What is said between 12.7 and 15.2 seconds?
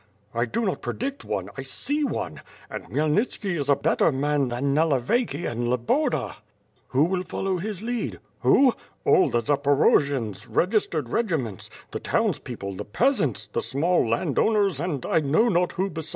the peasants; the small land owners and I